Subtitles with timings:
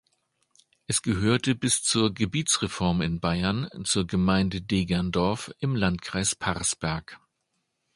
[0.87, 7.19] Es gehörte bis zur Gebietsreform in Bayern zur Gemeinde Degerndorf im Landkreis Parsberg.